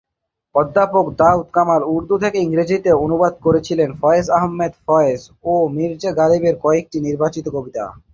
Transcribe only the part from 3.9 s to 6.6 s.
ফয়েজ আহমেদ ফয়েজ ও মির্জা গালিবের